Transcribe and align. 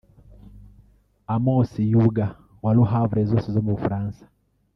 Amos 1.33 1.71
Youga 1.93 2.27
wa 2.63 2.71
Le 2.75 2.83
Havre 2.91 3.21
zose 3.31 3.47
zo 3.55 3.61
mu 3.65 3.71
Bufaransa 3.75 4.23